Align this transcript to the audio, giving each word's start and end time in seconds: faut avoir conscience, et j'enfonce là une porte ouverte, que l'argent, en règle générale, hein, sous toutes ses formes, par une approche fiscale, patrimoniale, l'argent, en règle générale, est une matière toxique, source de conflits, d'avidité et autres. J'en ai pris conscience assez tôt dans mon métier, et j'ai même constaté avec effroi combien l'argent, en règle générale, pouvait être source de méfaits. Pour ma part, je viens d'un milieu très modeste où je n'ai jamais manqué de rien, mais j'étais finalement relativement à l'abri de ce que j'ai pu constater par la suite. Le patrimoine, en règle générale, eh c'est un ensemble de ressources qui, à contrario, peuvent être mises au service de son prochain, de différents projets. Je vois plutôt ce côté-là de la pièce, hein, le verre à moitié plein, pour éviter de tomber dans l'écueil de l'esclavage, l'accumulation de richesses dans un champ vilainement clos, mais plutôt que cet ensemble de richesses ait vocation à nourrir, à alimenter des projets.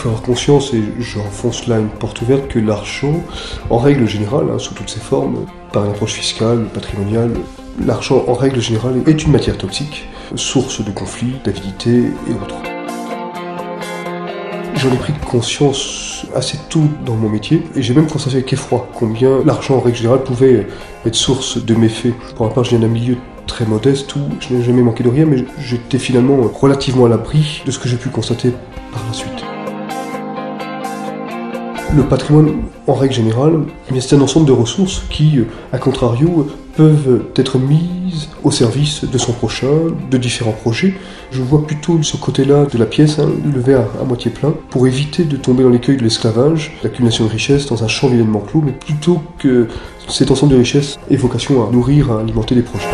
faut 0.00 0.08
avoir 0.08 0.22
conscience, 0.22 0.72
et 0.72 0.82
j'enfonce 0.98 1.66
là 1.66 1.78
une 1.78 1.88
porte 1.88 2.22
ouverte, 2.22 2.48
que 2.48 2.58
l'argent, 2.58 3.22
en 3.68 3.76
règle 3.76 4.08
générale, 4.08 4.46
hein, 4.50 4.58
sous 4.58 4.72
toutes 4.72 4.88
ses 4.88 5.00
formes, 5.00 5.44
par 5.74 5.84
une 5.84 5.90
approche 5.90 6.14
fiscale, 6.14 6.64
patrimoniale, 6.72 7.32
l'argent, 7.84 8.24
en 8.26 8.32
règle 8.32 8.60
générale, 8.60 9.02
est 9.06 9.22
une 9.22 9.32
matière 9.32 9.58
toxique, 9.58 10.08
source 10.36 10.82
de 10.82 10.90
conflits, 10.90 11.34
d'avidité 11.44 12.04
et 12.28 12.32
autres. 12.32 12.56
J'en 14.76 14.90
ai 14.90 14.96
pris 14.96 15.12
conscience 15.28 16.24
assez 16.34 16.58
tôt 16.70 16.84
dans 17.04 17.14
mon 17.14 17.28
métier, 17.28 17.62
et 17.76 17.82
j'ai 17.82 17.92
même 17.92 18.06
constaté 18.06 18.36
avec 18.36 18.50
effroi 18.54 18.88
combien 18.94 19.44
l'argent, 19.44 19.76
en 19.76 19.80
règle 19.80 19.98
générale, 19.98 20.22
pouvait 20.22 20.66
être 21.04 21.14
source 21.14 21.62
de 21.62 21.74
méfaits. 21.74 22.14
Pour 22.36 22.46
ma 22.46 22.52
part, 22.52 22.64
je 22.64 22.70
viens 22.70 22.78
d'un 22.78 22.88
milieu 22.88 23.18
très 23.46 23.66
modeste 23.66 24.16
où 24.16 24.20
je 24.40 24.54
n'ai 24.54 24.62
jamais 24.62 24.82
manqué 24.82 25.04
de 25.04 25.10
rien, 25.10 25.26
mais 25.26 25.44
j'étais 25.58 25.98
finalement 25.98 26.38
relativement 26.54 27.04
à 27.04 27.10
l'abri 27.10 27.62
de 27.66 27.70
ce 27.70 27.78
que 27.78 27.88
j'ai 27.88 27.98
pu 27.98 28.08
constater 28.08 28.54
par 28.92 29.02
la 29.06 29.12
suite. 29.12 29.49
Le 31.96 32.04
patrimoine, 32.04 32.62
en 32.86 32.94
règle 32.94 33.14
générale, 33.14 33.60
eh 33.92 34.00
c'est 34.00 34.14
un 34.14 34.20
ensemble 34.20 34.46
de 34.46 34.52
ressources 34.52 35.02
qui, 35.10 35.40
à 35.72 35.78
contrario, 35.78 36.46
peuvent 36.76 37.24
être 37.34 37.58
mises 37.58 38.28
au 38.44 38.52
service 38.52 39.04
de 39.04 39.18
son 39.18 39.32
prochain, 39.32 39.66
de 40.08 40.16
différents 40.16 40.52
projets. 40.52 40.94
Je 41.32 41.42
vois 41.42 41.66
plutôt 41.66 42.00
ce 42.02 42.16
côté-là 42.16 42.66
de 42.66 42.78
la 42.78 42.86
pièce, 42.86 43.18
hein, 43.18 43.28
le 43.44 43.60
verre 43.60 43.86
à 44.00 44.04
moitié 44.04 44.30
plein, 44.30 44.54
pour 44.70 44.86
éviter 44.86 45.24
de 45.24 45.36
tomber 45.36 45.64
dans 45.64 45.68
l'écueil 45.68 45.96
de 45.96 46.04
l'esclavage, 46.04 46.78
l'accumulation 46.84 47.24
de 47.24 47.30
richesses 47.30 47.66
dans 47.66 47.82
un 47.82 47.88
champ 47.88 48.08
vilainement 48.08 48.40
clos, 48.40 48.62
mais 48.64 48.72
plutôt 48.72 49.20
que 49.38 49.66
cet 50.08 50.30
ensemble 50.30 50.52
de 50.52 50.58
richesses 50.58 50.96
ait 51.10 51.16
vocation 51.16 51.66
à 51.66 51.72
nourrir, 51.72 52.12
à 52.12 52.20
alimenter 52.20 52.54
des 52.54 52.62
projets. 52.62 52.86